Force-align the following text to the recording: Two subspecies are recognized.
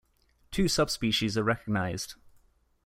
Two 0.49 0.67
subspecies 0.67 1.37
are 1.37 1.43
recognized. 1.43 2.15